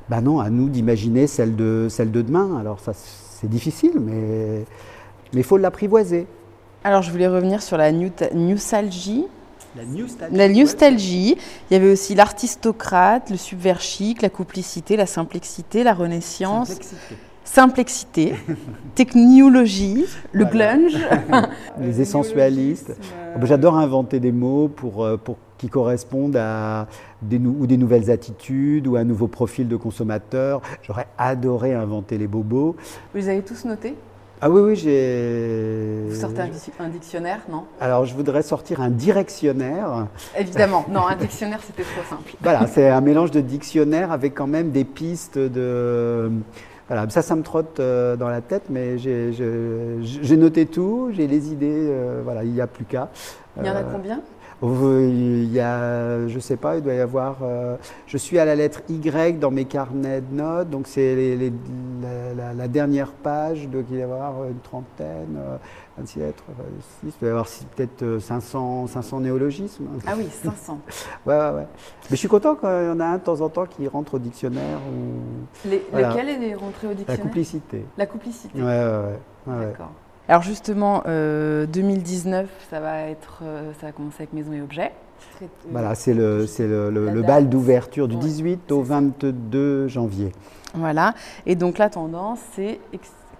ben 0.08 0.20
non, 0.20 0.40
à 0.40 0.50
nous 0.50 0.68
d'imaginer 0.68 1.26
celle 1.26 1.56
de, 1.56 1.86
celle 1.88 2.10
de 2.10 2.22
demain. 2.22 2.58
Alors 2.58 2.80
ça, 2.80 2.92
c'est 2.94 3.48
difficile, 3.48 3.92
mais 4.00 4.64
il 5.32 5.44
faut 5.44 5.56
l'apprivoiser. 5.56 6.26
Alors 6.84 7.02
je 7.02 7.10
voulais 7.10 7.28
revenir 7.28 7.62
sur 7.62 7.76
la 7.76 7.92
nostalgie. 7.92 9.26
La 9.76 9.84
nostalgie. 9.84 10.36
La 10.36 10.48
nostalgie. 10.48 11.36
Il 11.70 11.74
y 11.74 11.76
avait 11.76 11.92
aussi 11.92 12.14
l'artistocrate, 12.14 13.30
le 13.30 13.36
subversique, 13.36 14.22
la 14.22 14.30
complicité, 14.30 14.96
la 14.96 15.06
simplicité, 15.06 15.84
la 15.84 15.94
renaissance. 15.94 16.68
Simplexité. 16.68 17.16
Simplexité, 17.42 18.34
technologie, 18.94 20.04
le 20.30 20.44
glunge. 20.44 20.96
Les 21.80 22.00
essentialistes. 22.00 22.94
J'adore 23.42 23.76
inventer 23.76 24.20
des 24.20 24.30
mots 24.30 24.68
pour, 24.68 25.04
euh, 25.04 25.16
pour 25.16 25.36
qui 25.60 25.68
correspondent 25.68 26.36
à 26.36 26.86
des, 27.20 27.36
ou 27.36 27.66
des 27.66 27.76
nouvelles 27.76 28.10
attitudes 28.10 28.86
ou 28.86 28.96
un 28.96 29.04
nouveau 29.04 29.28
profil 29.28 29.68
de 29.68 29.76
consommateur. 29.76 30.62
J'aurais 30.82 31.06
adoré 31.18 31.74
inventer 31.74 32.16
les 32.16 32.26
bobos. 32.26 32.76
Vous 33.12 33.20
les 33.20 33.28
avez 33.28 33.42
tous 33.42 33.66
notés? 33.66 33.94
Ah 34.40 34.48
oui, 34.48 34.62
oui, 34.62 34.76
j'ai. 34.76 36.06
Vous 36.08 36.14
sortez 36.14 36.40
un, 36.40 36.88
dictionnaire, 36.88 37.40
non? 37.50 37.64
Alors, 37.78 38.06
je 38.06 38.14
voudrais 38.14 38.40
sortir 38.42 38.80
un 38.80 38.88
directionnaire. 38.88 40.06
Évidemment, 40.38 40.86
non, 40.88 41.06
un 41.06 41.16
dictionnaire, 41.16 41.60
c'était 41.62 41.82
trop 41.82 42.02
simple. 42.08 42.32
voilà, 42.40 42.66
c'est 42.66 42.88
un 42.88 43.02
mélange 43.02 43.32
de 43.32 43.42
dictionnaire 43.42 44.12
avec 44.12 44.32
quand 44.32 44.46
même 44.46 44.70
des 44.70 44.84
pistes 44.84 45.36
de. 45.36 46.30
Voilà, 46.88 47.08
ça, 47.10 47.20
ça 47.20 47.36
me 47.36 47.42
trotte 47.42 47.80
euh, 47.80 48.16
dans 48.16 48.30
la 48.30 48.40
tête, 48.40 48.64
mais 48.70 48.96
j'ai 48.98 50.36
noté 50.38 50.64
tout, 50.64 51.10
j'ai 51.12 51.26
les 51.26 51.52
idées, 51.52 51.68
euh, 51.70 52.22
voilà, 52.24 52.42
il 52.42 52.50
n'y 52.50 52.62
a 52.62 52.66
plus 52.66 52.84
qu'à. 52.84 53.10
Il 53.60 53.66
y 53.66 53.70
en 53.70 53.74
a 53.74 53.80
euh, 53.80 53.92
combien? 53.92 54.22
Il 54.62 55.52
y 55.52 55.60
a, 55.60 56.28
je 56.28 56.38
sais 56.38 56.56
pas, 56.56 56.76
il 56.76 56.82
doit 56.82 56.94
y 56.94 57.00
avoir. 57.00 57.38
Euh, 57.42 57.76
je 58.06 58.16
suis 58.16 58.38
à 58.38 58.44
la 58.44 58.54
lettre 58.54 58.82
Y 58.88 59.38
dans 59.38 59.50
mes 59.50 59.64
carnets 59.64 60.20
de 60.20 60.34
notes, 60.34 60.68
donc 60.68 60.86
c'est 60.86 61.38
la, 62.56 62.68
dernière 62.68 63.12
page, 63.12 63.68
donc 63.68 63.86
il 63.90 63.96
doit 63.96 63.98
y 63.98 64.02
avoir 64.02 64.44
une 64.44 64.60
trentaine, 64.60 65.38
27, 65.98 66.34
6, 67.00 67.06
il 67.06 67.10
doit 67.20 67.28
y 67.28 67.30
avoir 67.30 67.46
peut-être 67.74 68.18
500, 68.18 68.86
500 68.88 69.20
néologismes. 69.20 69.86
Ah 70.06 70.12
oui, 70.16 70.28
500. 70.30 70.78
ouais, 71.26 71.34
ouais, 71.34 71.50
ouais. 71.50 71.66
Mais 72.10 72.10
je 72.10 72.16
suis 72.16 72.28
content 72.28 72.54
qu'il 72.54 72.68
y 72.68 72.90
en 72.90 73.00
a 73.00 73.06
un 73.06 73.16
de 73.16 73.22
temps 73.22 73.40
en 73.40 73.48
temps 73.48 73.66
qui 73.66 73.88
rentre 73.88 74.14
au 74.14 74.18
dictionnaire. 74.18 74.78
Ou... 74.92 75.68
Lequel 75.68 76.42
est 76.42 76.54
rentré 76.54 76.86
au 76.86 76.94
dictionnaire? 76.94 77.16
La 77.18 77.22
complicité. 77.22 77.86
La 77.96 78.06
complicité. 78.06 78.60
Ouais, 78.60 78.64
ouais, 78.66 79.02
ouais. 79.46 79.66
D'accord. 79.66 79.92
Alors 80.30 80.42
justement, 80.42 81.02
2019, 81.06 82.44
euh, 82.44 82.49
ça 82.70 82.78
va 82.78 83.00
être, 83.08 83.40
euh, 83.42 83.72
ça 83.80 83.87
va 83.87 83.92
commencer 83.92 84.18
avec 84.20 84.32
Maison 84.32 84.52
et 84.52 84.62
Objets. 84.62 84.92
Voilà, 85.72 85.96
c'est 85.96 86.14
le, 86.14 86.46
c'est 86.46 86.68
le, 86.68 87.22
bal 87.22 87.49
d'ouverture 87.49 88.06
du 88.06 88.14
18 88.14 88.70
au 88.70 88.80
22 88.82 89.88
janvier. 89.88 90.30
Voilà, 90.72 91.14
et 91.46 91.56
donc 91.56 91.78
la 91.78 91.90
tendance, 91.90 92.38
c'est 92.54 92.78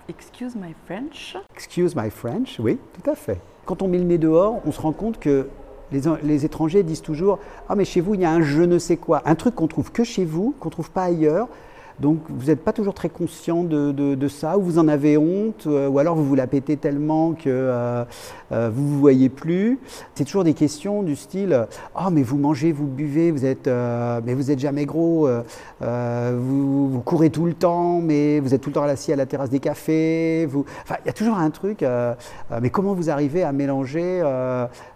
Excuse 0.09 0.57
my 0.57 0.75
French. 0.85 1.37
Excuse 1.55 1.95
my 1.95 2.11
French, 2.11 2.59
oui, 2.59 2.77
tout 3.01 3.09
à 3.09 3.15
fait. 3.15 3.41
Quand 3.67 3.83
on 3.83 3.87
met 3.87 3.99
le 3.99 4.05
nez 4.05 4.19
dehors, 4.19 4.61
on 4.67 4.73
se 4.73 4.81
rend 4.81 4.91
compte 4.91 5.21
que 5.21 5.47
les, 5.93 6.01
les, 6.25 6.45
étrangers 6.45 6.83
disent 6.83 7.03
toujours 7.03 7.39
Ah, 7.69 7.77
mais 7.77 7.85
chez 7.85 8.01
vous, 8.01 8.15
il 8.15 8.23
y 8.23 8.25
a 8.25 8.33
un 8.33 8.43
je 8.43 8.63
ne 8.63 8.81
sais 8.81 8.97
quoi, 8.97 9.23
un 9.27 9.37
truc 9.37 9.55
qu'on 9.55 9.69
trouve 9.69 9.93
que 9.93 10.03
chez 10.03 10.25
vous, 10.25 10.57
qu'on 10.59 10.71
ne 10.71 10.73
trouve 10.73 10.91
pas 10.91 11.05
ailleurs. 11.05 11.47
Donc 12.01 12.19
vous 12.31 12.47
n'êtes 12.47 12.65
pas 12.65 12.73
toujours 12.73 12.95
très 12.95 13.11
conscient 13.11 13.63
de, 13.63 14.29
ça, 14.29 14.57
ou 14.57 14.63
vous 14.63 14.79
en 14.79 14.89
avez 14.89 15.17
honte, 15.17 15.65
euh, 15.67 15.89
ou 15.89 15.99
alors 15.99 16.15
vous 16.15 16.25
vous 16.25 16.35
la 16.35 16.47
pétez 16.47 16.77
tellement 16.77 17.33
que 17.33 17.49
euh, 17.49 18.05
euh, 18.53 18.71
vous 18.73 18.83
ne 18.83 18.89
vous 18.89 19.01
voyez 19.01 19.29
plus. 19.29 19.79
C'est 20.15 20.25
toujours 20.25 20.45
des 20.45 20.55
questions 20.55 21.03
du 21.03 21.17
style 21.17 21.67
oh, 21.95 22.11
mais 22.11 22.23
vous 22.23 22.39
mangez, 22.39 22.73
vous 22.73 22.87
buvez, 22.87 23.31
vous 23.31 23.45
êtes, 23.45 23.69
mais 23.69 24.35
vous 24.35 24.45
n'êtes 24.45 24.59
jamais 24.59 24.87
gros, 24.87 25.29
vous, 25.81 27.03
courez 27.05 27.31
tout 27.31 27.47
le 27.47 27.55
temps, 27.55 28.01
mais 28.01 28.41
vous 28.41 28.55
êtes 28.55 28.61
tout 28.61 28.71
le 28.71 28.75
temps 28.75 28.83
assis 28.83 29.13
à 29.13 29.17
la 29.17 29.27
terrasse 29.27 29.51
des 29.51 29.61
cafés. 29.61 30.47
Vous... 30.47 30.65
Enfin, 30.83 30.97
il 31.05 31.07
y 31.07 31.11
a 31.11 31.13
toujours 31.13 31.37
un 31.37 31.51
truc, 31.51 31.85
mais 32.61 32.71
comment 32.71 32.95
vous 32.95 33.11
arrivez 33.11 33.43
à 33.43 33.53
mélanger 33.53 34.23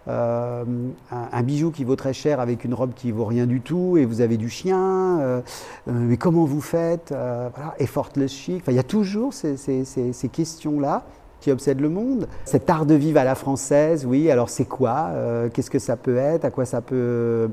un, 0.07 1.43
bijou 1.43 1.71
qui 1.71 1.83
vaut 1.83 1.95
très 1.95 2.13
cher 2.13 2.39
avec 2.39 2.63
une 2.63 2.73
robe 2.73 2.93
qui 2.95 3.11
vaut 3.11 3.25
rien 3.25 3.45
du 3.45 3.61
tout, 3.61 3.97
et 3.97 4.05
vous 4.05 4.21
avez 4.21 4.37
du 4.37 4.49
chien 4.49 5.41
Mais 5.87 6.17
comment 6.17 6.45
vous 6.45 6.61
faites? 6.61 6.94
Euh, 7.11 7.49
effortless 7.79 8.31
chic. 8.31 8.63
il 8.67 8.73
y 8.73 8.79
a 8.79 8.83
toujours 8.83 9.33
ces, 9.33 10.29
questions-là 10.31 11.03
qui 11.39 11.51
obsèdent 11.51 11.81
le 11.81 11.89
monde. 11.89 12.27
Cet 12.45 12.69
art 12.69 12.85
de 12.85 12.95
vivre 12.95 13.19
à 13.19 13.23
la 13.23 13.35
française, 13.35 14.05
oui, 14.05 14.31
alors 14.31 14.49
c'est 14.49 14.65
quoi 14.65 15.09
euh, 15.11 15.49
Qu'est-ce 15.53 15.69
que 15.69 15.79
ça 15.79 15.95
peut 15.95 16.17
être 16.17 16.45
À 16.45 16.51
quoi 16.51 16.65
ça 16.65 16.81
peut, 16.81 17.49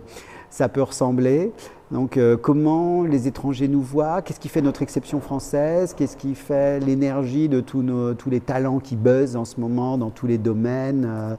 ça 0.50 0.68
peut 0.68 0.82
ressembler? 0.82 1.52
Donc 1.92 2.16
euh, 2.16 2.38
comment 2.38 3.02
les 3.02 3.28
étrangers 3.28 3.68
nous 3.68 3.82
voient, 3.82 4.22
qu'est-ce 4.22 4.40
qui 4.40 4.48
fait 4.48 4.62
notre 4.62 4.80
exception 4.80 5.20
française, 5.20 5.94
qu'est-ce 5.94 6.16
qui 6.16 6.34
fait 6.34 6.80
l'énergie 6.80 7.50
de 7.50 7.60
tous, 7.60 7.82
nos, 7.82 8.14
tous 8.14 8.30
les 8.30 8.40
talents 8.40 8.78
qui 8.78 8.96
buzzent 8.96 9.36
en 9.36 9.44
ce 9.44 9.60
moment 9.60 9.98
dans 9.98 10.08
tous 10.08 10.26
les 10.26 10.38
domaines 10.38 11.36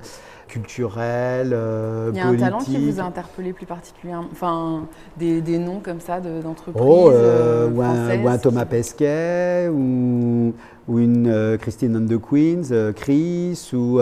culturels, 0.47 1.51
euh, 1.53 2.11
Il 2.13 2.17
y 2.17 2.21
a 2.21 2.27
un 2.27 2.35
talent 2.35 2.59
qui 2.59 2.77
vous 2.77 2.99
a 2.99 3.03
interpellé 3.03 3.51
plus 3.51 3.65
particulièrement, 3.65 4.27
enfin 4.31 4.85
des, 5.17 5.41
des 5.41 5.57
noms 5.57 5.79
comme 5.79 5.99
ça 5.99 6.19
d'entreprises 6.19 6.85
oh, 6.85 7.09
euh, 7.09 7.67
ou, 7.71 7.81
un, 7.81 8.37
Thomas 8.37 8.65
Pesquet 8.65 9.69
ou, 9.73 10.53
ou 10.87 10.99
une 10.99 11.57
Christine 11.59 11.97
and 11.97 12.05
the 12.05 12.21
Queens, 12.21 12.93
Chris 12.93 13.71
ou 13.73 13.99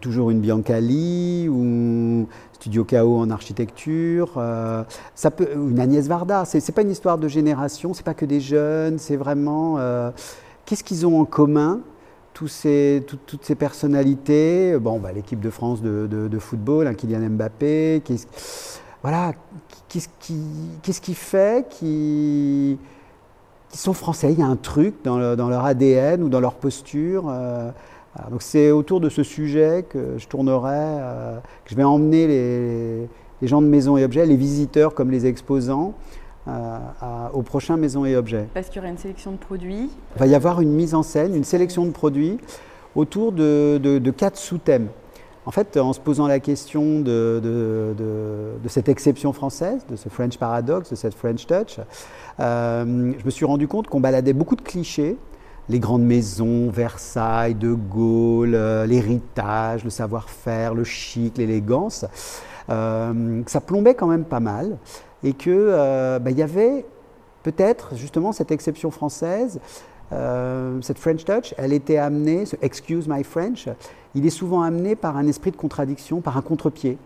toujours 0.00 0.30
une 0.30 0.40
Biancali 0.40 1.48
ou 1.48 2.26
Studio 2.58 2.84
Chaos 2.84 3.18
en 3.18 3.30
architecture, 3.30 4.32
euh, 4.36 4.82
ça 5.14 5.30
peut, 5.30 5.48
une 5.54 5.78
Agnès 5.78 6.08
Varda. 6.08 6.44
C'est 6.44 6.66
n'est 6.66 6.74
pas 6.74 6.82
une 6.82 6.90
histoire 6.90 7.16
de 7.16 7.28
génération, 7.28 7.94
c'est 7.94 8.04
pas 8.04 8.14
que 8.14 8.24
des 8.24 8.40
jeunes, 8.40 8.98
c'est 8.98 9.14
vraiment 9.16 9.76
euh, 9.78 10.10
qu'est-ce 10.66 10.82
qu'ils 10.82 11.06
ont 11.06 11.20
en 11.20 11.24
commun, 11.24 11.80
tous 12.34 12.48
ces, 12.48 13.04
toutes 13.06 13.44
ces 13.44 13.54
personnalités? 13.54 14.76
Bon, 14.78 14.98
bah, 14.98 15.12
l'équipe 15.12 15.38
de 15.38 15.50
France 15.50 15.82
de, 15.82 16.38
football, 16.40 16.88
hein, 16.88 16.94
Kylian 16.94 17.30
Mbappé, 17.30 18.02
qu'est-ce, 18.04 18.26
voilà, 19.02 19.34
qu'est-ce 19.88 20.08
qui, 20.18 20.42
qu'est-ce 20.82 21.00
qui 21.00 21.14
fait 21.14 21.68
qu'ils 21.70 22.76
sont 23.72 23.92
français? 23.92 24.32
Il 24.32 24.40
y 24.40 24.42
a 24.42 24.46
un 24.46 24.56
truc 24.56 24.96
dans, 25.04 25.18
leur 25.18 25.64
ADN 25.64 26.24
ou 26.24 26.28
dans 26.28 26.40
leur 26.40 26.54
posture. 26.54 27.32
Donc 28.30 28.42
c'est 28.42 28.70
autour 28.70 29.00
de 29.00 29.08
ce 29.08 29.22
sujet 29.22 29.84
que 29.88 30.18
je 30.18 30.26
tournerai, 30.26 30.72
euh, 30.74 31.36
que 31.64 31.70
je 31.70 31.76
vais 31.76 31.84
emmener 31.84 32.26
les, 32.26 33.48
gens 33.48 33.62
de 33.62 33.66
Maison 33.66 33.96
et 33.96 34.04
Objets, 34.04 34.26
les 34.26 34.36
visiteurs 34.36 34.94
comme 34.94 35.10
les 35.10 35.26
exposants, 35.26 35.94
euh, 36.48 36.78
au 37.32 37.42
prochain 37.42 37.76
Maison 37.76 38.04
et 38.04 38.16
Objets. 38.16 38.46
Parce 38.54 38.68
qu'il 38.68 38.76
y 38.76 38.78
aura 38.80 38.88
une 38.88 38.98
sélection 38.98 39.32
de 39.32 39.36
produits 39.36 39.90
Il 40.16 40.18
va 40.18 40.26
y 40.26 40.34
avoir 40.34 40.60
une 40.60 40.72
mise 40.72 40.94
en 40.94 41.02
scène, 41.02 41.34
une 41.34 41.44
sélection 41.44 41.84
de 41.84 41.90
produits 41.90 42.38
autour 42.94 43.32
de, 43.32 44.10
quatre 44.16 44.36
sous-thèmes. 44.36 44.88
En 45.46 45.50
fait, 45.50 45.78
en 45.78 45.94
se 45.94 46.00
posant 46.00 46.26
la 46.26 46.40
question 46.40 47.00
de, 47.00 47.40
de, 47.42 48.68
cette 48.68 48.88
exception 48.88 49.32
française, 49.32 49.86
de 49.88 49.96
ce 49.96 50.10
French 50.10 50.36
paradox, 50.36 50.90
de 50.90 50.94
cette 50.94 51.14
French 51.14 51.46
touch, 51.46 51.78
euh, 52.40 53.12
je 53.18 53.24
me 53.24 53.30
suis 53.30 53.46
rendu 53.46 53.66
compte 53.66 53.86
qu'on 53.86 54.00
baladait 54.00 54.34
beaucoup 54.34 54.56
de 54.56 54.62
clichés 54.62 55.16
les 55.68 55.78
grandes 55.78 56.04
maisons, 56.04 56.70
Versailles, 56.70 57.54
De 57.54 57.72
Gaulle, 57.72 58.54
euh, 58.54 58.86
l'héritage, 58.86 59.84
le 59.84 59.90
savoir-faire, 59.90 60.74
le 60.74 60.84
chic, 60.84 61.36
l'élégance, 61.38 62.06
euh, 62.70 63.42
ça 63.46 63.60
plombait 63.60 63.94
quand 63.94 64.06
même 64.06 64.24
pas 64.24 64.40
mal 64.40 64.78
et 65.22 65.32
qu'il 65.32 65.52
euh, 65.54 66.18
bah, 66.18 66.30
y 66.30 66.42
avait 66.42 66.86
peut-être 67.42 67.94
justement 67.96 68.32
cette 68.32 68.50
exception 68.50 68.90
française, 68.90 69.60
cette 70.80 70.98
French 70.98 71.22
touch, 71.26 71.54
elle 71.58 71.74
était 71.74 71.98
amenée, 71.98 72.46
ce 72.46 72.56
excuse 72.62 73.06
my 73.06 73.22
French, 73.22 73.68
il 74.14 74.24
est 74.24 74.30
souvent 74.30 74.62
amené 74.62 74.96
par 74.96 75.18
un 75.18 75.26
esprit 75.26 75.50
de 75.50 75.56
contradiction, 75.56 76.22
par 76.22 76.38
un 76.38 76.40
contre-pied. 76.40 76.96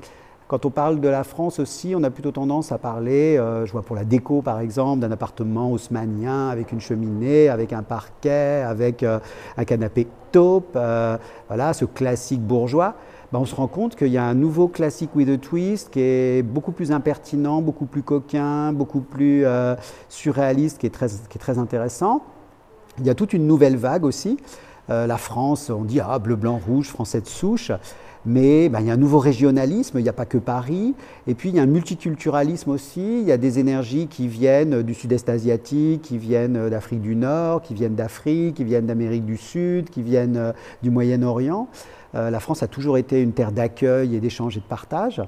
Quand 0.53 0.67
on 0.67 0.71
parle 0.71 1.01
de 1.01 1.09
la 1.09 1.25
France 1.25 1.59
aussi, 1.61 1.95
on 1.97 2.03
a 2.03 2.11
plutôt 2.11 2.31
tendance 2.31 2.73
à 2.73 2.77
parler, 2.77 3.39
euh, 3.39 3.65
je 3.65 3.73
vois 3.73 3.81
pour 3.81 3.97
la 3.97 4.05
déco 4.05 4.43
par 4.43 4.61
exemple, 4.61 5.01
d'un 5.01 5.11
appartement 5.11 5.73
haussmanien 5.73 6.51
avec 6.51 6.73
une 6.73 6.81
cheminée, 6.83 7.49
avec 7.49 7.73
un 7.73 7.83
parquet, 7.83 8.63
avec 8.69 9.03
euh, 9.03 9.19
un 9.57 9.65
canapé 9.65 10.07
taupe, 10.31 10.75
euh, 10.77 11.17
voilà, 11.49 11.73
ce 11.73 11.87
classique 11.87 12.43
bourgeois. 12.43 12.97
bah, 13.33 13.39
on 13.41 13.47
se 13.47 13.55
rend 13.55 13.67
compte 13.67 13.97
qu'il 13.97 14.09
y 14.09 14.19
a 14.19 14.25
un 14.25 14.35
nouveau 14.35 14.69
classique 14.69 15.17
with 15.17 15.31
a 15.31 15.39
twist 15.39 15.89
qui 15.89 16.01
est 16.01 16.43
beaucoup 16.43 16.73
plus 16.73 16.93
impertinent, 16.93 17.63
beaucoup 17.63 17.87
plus 17.87 18.03
coquin, 18.03 18.75
beaucoup 18.75 19.01
plus 19.01 19.47
surréaliste, 20.11 20.77
qui 20.77 20.85
est, 20.85 20.91
très, 20.91 21.09
qui 21.09 21.39
est 21.39 21.41
très 21.41 21.57
intéressant. 21.57 22.25
Il 22.99 23.07
y 23.07 23.11
a 23.11 23.15
toute 23.15 23.33
une 23.33 23.47
nouvelle 23.47 23.79
vague 23.79 24.05
aussi. 24.05 24.37
La 24.89 25.17
France, 25.17 25.71
on 25.71 25.85
dit 25.85 26.01
ah, 26.01 26.19
bleu, 26.19 26.37
blanc, 26.37 26.61
rouge, 26.63 26.89
français 26.89 27.23
de 27.23 27.27
souche. 27.27 27.73
Mais 28.25 28.69
bah, 28.69 28.81
il 28.81 28.87
y 28.87 28.91
a 28.91 28.95
un 28.95 28.99
nouveau 28.99 29.19
régionalisme, 29.19 29.99
il 29.99 30.03
n'y 30.03 30.09
a 30.09 30.13
pas 30.13 30.27
que 30.27 30.39
Paris. 30.39 30.95
Et 31.27 31.35
puis 31.35 31.49
il 31.49 31.57
y 31.57 31.59
a 31.59 31.63
un 31.63 31.67
multiculturalisme 31.67 32.71
aussi. 32.71 33.21
Il 33.21 33.27
y 33.27 33.33
a 33.33 33.37
des 33.37 33.59
énergies 33.59 34.07
qui 34.07 34.29
viennent 34.29 34.83
du 34.83 34.95
sud-est 34.95 35.29
asiatique, 35.29 36.03
qui 36.03 36.19
viennent 36.19 36.69
d'Afrique 36.69 37.01
du 37.01 37.17
Nord, 37.17 37.63
qui 37.63 37.75
viennent 37.75 37.95
d'Afrique, 37.97 38.57
qui 38.57 38.65
viennent 38.65 38.87
d'Amérique 38.87 39.25
du 39.25 39.37
Sud, 39.37 39.91
qui 39.91 40.03
viennent 40.03 40.37
euh, 40.37 40.53
du 40.83 40.91
Moyen-Orient. 40.91 41.69
Euh, 42.15 42.31
la 42.31 42.41
France 42.41 42.63
a 42.63 42.69
toujours 42.69 42.99
été 42.99 43.21
une 43.21 43.33
terre 43.33 43.53
d'accueil 43.53 44.15
et 44.15 44.21
d'échange 44.21 44.57
et 44.57 44.61
de 44.61 44.67
partage. 44.67 45.23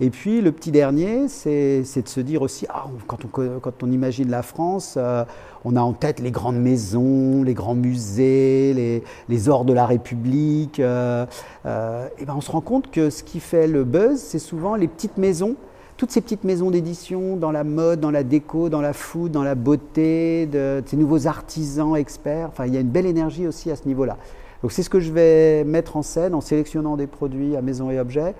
Et 0.00 0.10
puis 0.10 0.40
le 0.40 0.50
petit 0.50 0.72
dernier, 0.72 1.28
c'est 1.28 1.80
de 1.80 2.08
se 2.08 2.20
dire 2.20 2.42
aussi, 2.42 2.66
ah, 2.68 2.86
quand, 3.06 3.82
on, 3.82 3.90
imagine 3.92 4.28
la 4.28 4.42
France, 4.42 4.94
euh, 4.96 5.24
on 5.64 5.76
a 5.76 5.80
en 5.80 5.92
tête 5.92 6.18
les 6.18 6.32
grandes 6.32 6.58
maisons, 6.58 7.44
les 7.44 7.54
grands 7.54 7.76
musées, 7.76 9.02
les, 9.28 9.48
ors 9.48 9.64
de 9.64 9.72
la 9.72 9.86
République. 9.86 10.80
Euh, 10.80 11.26
et 11.64 12.24
ben 12.24 12.34
on 12.36 12.40
se 12.40 12.50
rend 12.50 12.60
compte 12.60 12.90
que 12.90 13.08
ce 13.08 13.22
qui 13.22 13.38
fait 13.38 13.68
le 13.68 13.84
buzz, 13.84 14.18
c'est 14.18 14.40
souvent 14.40 14.74
les 14.74 14.88
petites 14.88 15.16
maisons 15.16 15.56
toutes 15.96 16.10
ces 16.10 16.20
petites 16.20 16.42
maisons 16.42 16.72
d'édition 16.72 17.36
dans 17.36 17.52
la 17.52 17.62
mode, 17.62 18.00
dans 18.00 18.10
la 18.10 18.24
déco, 18.24 18.68
dans 18.68 18.80
la 18.80 18.92
food, 18.92 19.30
dans 19.30 19.44
la 19.44 19.54
beauté, 19.54 20.46
de, 20.46 20.82
ces 20.84 20.96
nouveaux 20.96 21.28
artisans 21.28 21.94
experts. 21.94 22.48
Enfin, 22.48 22.66
il 22.66 22.74
y 22.74 22.76
a 22.76 22.80
une 22.80 22.88
belle 22.88 23.06
énergie 23.06 23.46
aussi 23.46 23.70
à 23.70 23.76
ce 23.76 23.86
niveau-là. 23.86 24.16
Donc 24.62 24.72
c'est 24.72 24.82
ce 24.82 24.90
que 24.90 24.98
je 24.98 25.12
vais 25.12 25.62
mettre 25.62 25.96
en 25.96 26.02
scène 26.02 26.34
en 26.34 26.40
sélectionnant 26.40 26.96
des 26.96 27.06
produits 27.06 27.54
à 27.54 27.62
maison 27.62 27.90
et 27.90 28.00
objets. 28.00 28.34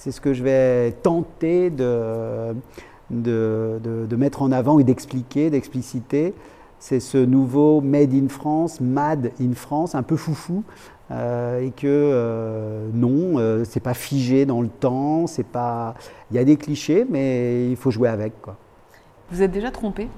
C'est 0.00 0.12
ce 0.12 0.22
que 0.22 0.32
je 0.32 0.42
vais 0.42 0.92
tenter 1.02 1.68
de, 1.68 2.54
de, 3.10 4.16
mettre 4.16 4.40
en 4.40 4.50
avant 4.50 4.78
et 4.78 4.84
d'expliquer, 4.84 5.50
d'expliciter. 5.50 6.32
C'est 6.78 7.00
ce 7.00 7.18
nouveau 7.18 7.82
Made 7.82 8.14
in 8.14 8.28
France, 8.30 8.80
Mad 8.80 9.30
in 9.38 9.52
France, 9.52 9.94
un 9.94 10.02
peu 10.02 10.16
foufou, 10.16 10.64
euh, 11.10 11.60
et 11.60 11.70
que 11.70 11.86
euh, 11.86 12.88
non, 12.94 13.38
euh, 13.38 13.64
c'est 13.66 13.80
pas 13.80 13.92
figé 13.92 14.46
dans 14.46 14.62
le 14.62 14.68
temps, 14.68 15.26
c'est 15.26 15.46
pas. 15.46 15.92
Il 16.30 16.36
y 16.36 16.38
a 16.38 16.44
des 16.44 16.56
clichés, 16.56 17.04
mais 17.10 17.68
il 17.68 17.76
faut 17.76 17.90
jouer 17.90 18.08
avec. 18.08 18.40
Quoi. 18.40 18.56
Vous 19.30 19.42
êtes 19.42 19.52
déjà 19.52 19.70
trompé? 19.70 20.08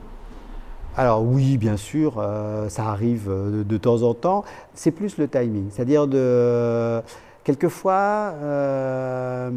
Alors 0.94 1.24
oui, 1.24 1.56
bien 1.56 1.78
sûr, 1.78 2.16
euh, 2.18 2.68
ça 2.68 2.84
arrive 2.84 3.28
euh, 3.30 3.64
de, 3.64 3.76
temps 3.78 4.02
en 4.02 4.12
temps. 4.12 4.44
C'est 4.74 4.90
plus 4.90 5.16
le 5.16 5.26
timing, 5.26 5.70
c'est-à-dire 5.70 6.06
de 6.06 7.00
quelquefois 7.44 8.34
euh, 8.42 9.50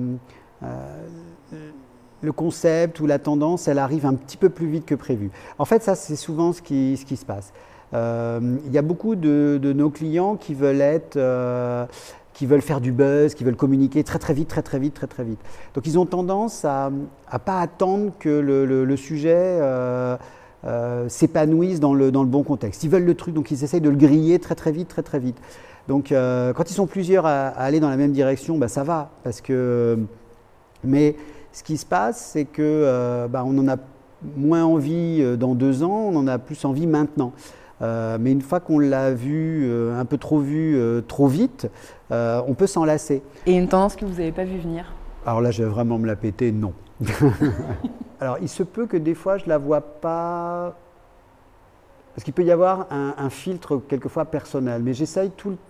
le 2.22 2.32
concept 2.32 3.00
ou 3.00 3.06
la 3.06 3.20
tendance, 3.20 3.68
elle 3.68 3.80
arrive 3.80 4.06
un 4.06 4.16
petit 4.16 4.38
peu 4.38 4.50
plus 4.50 4.68
vite 4.68 4.86
que 4.86 4.96
prévu. 4.96 5.32
En 5.60 5.66
fait, 5.66 5.84
ça 5.84 5.96
c'est 5.96 6.16
souvent 6.16 6.54
ce 6.54 6.62
qui, 6.62 6.98
se 6.98 7.26
passe. 7.26 7.54
Il 7.94 8.72
y 8.72 8.78
a 8.78 8.82
beaucoup 8.82 9.16
de, 9.16 9.74
nos 9.76 9.90
clients 9.90 10.36
qui 10.36 10.54
veulent 10.54 10.82
être 10.82 11.18
qui 12.36 12.46
veulent 12.46 12.62
faire 12.62 12.82
du 12.82 12.92
buzz, 12.92 13.34
qui 13.34 13.44
veulent 13.44 13.56
communiquer 13.56 14.04
très 14.04 14.20
très 14.20 14.34
vite, 14.34 14.50
très 14.50 14.62
très 14.62 14.78
vite, 14.78 14.94
très 14.94 15.08
très 15.08 15.24
vite. 15.24 15.40
Donc 15.74 15.88
ils 15.88 15.98
ont 15.98 16.06
tendance 16.06 16.66
à 16.66 16.92
ne 16.92 17.38
pas 17.40 17.62
attendre 17.62 18.12
que 18.20 18.30
le, 18.30 18.98
sujet 18.98 19.34
euh, 19.38 20.18
s'épanouissent 21.08 21.80
dans 21.80 21.94
le, 21.94 22.12
dans 22.12 22.24
le 22.24 22.30
bon 22.30 22.44
contexte. 22.44 22.84
Ils 22.84 22.90
veulent 22.90 23.06
le 23.06 23.14
truc, 23.16 23.34
donc 23.34 23.52
ils 23.52 23.64
essayent 23.64 23.82
de 23.82 23.90
le 23.90 23.96
griller 23.96 24.40
très 24.40 24.56
très 24.56 24.72
vite, 24.72 24.88
très 24.88 25.04
très 25.04 25.20
vite. 25.20 25.38
Donc 25.88 26.12
euh, 26.12 26.54
quand 26.54 26.70
ils 26.70 26.74
sont 26.74 26.88
plusieurs 26.88 27.26
à, 27.26 27.48
aller 27.48 27.80
dans 27.80 27.90
la 27.90 27.98
même 27.98 28.12
direction, 28.12 28.58
bah, 28.58 28.68
ça 28.68 28.84
va. 28.84 29.12
Parce 29.24 29.42
que, 29.42 30.00
mais 30.84 31.16
ce 31.52 31.64
qui 31.64 31.78
se 31.78 31.86
passe, 31.86 32.32
c'est 32.34 32.46
que 32.46 32.62
euh, 32.62 33.28
bah, 33.28 33.44
on 33.46 33.58
en 33.60 33.68
a 33.68 33.78
moins 34.36 34.64
envie 34.64 35.24
dans 35.38 35.54
deux 35.54 35.84
ans, 35.84 36.10
on 36.12 36.16
en 36.16 36.28
a 36.28 36.40
plus 36.40 36.66
envie 36.66 36.88
maintenant. 36.88 37.34
mais 37.82 38.32
une 38.32 38.42
fois 38.42 38.60
qu'on 38.60 38.80
l'a 38.80 39.12
vu, 39.12 39.70
un 39.94 40.06
peu 40.06 40.18
trop 40.18 40.40
vu, 40.40 40.80
trop 41.08 41.28
vite, 41.28 41.70
on 42.10 42.56
peut 42.58 42.66
s'en 42.66 42.86
lasser. 42.86 43.22
Et 43.46 43.54
une 43.54 43.68
tendance 43.68 43.96
que 43.96 44.06
vous 44.06 44.14
n'avez 44.14 44.32
pas 44.32 44.46
vu 44.46 44.58
venir? 44.58 44.94
Alors 45.28 45.42
là, 45.42 45.52
je 45.52 45.64
vais 45.64 45.70
vraiment 45.70 46.00
me 46.00 46.08
la 46.08 46.16
péter, 46.16 46.52
non. 46.52 46.74
Alors, 48.20 48.38
il 48.42 48.50
se 48.50 48.64
peut 48.64 48.88
que 48.88 48.98
des 48.98 49.16
fois, 49.16 49.38
je 49.38 49.46
ne 49.46 49.50
la 49.50 49.58
vois 49.58 49.82
pas. 49.82 50.76
Parce 52.14 52.24
qu'il 52.24 52.34
peut 52.34 52.44
y 52.44 52.52
avoir 52.52 52.88
un, 52.92 53.14
un 53.18 53.30
filtre 53.30 53.78
quelquefois 53.90 54.26
personnel, 54.26 54.82
mais 54.84 54.94
j'essaye 54.94 55.32
tout 55.32 55.50
le 55.50 55.58
temps. 55.58 55.64